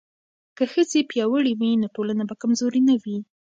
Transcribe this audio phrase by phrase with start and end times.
[0.57, 3.17] که ښځې پیاوړې وي نو ټولنه به کمزورې نه وي.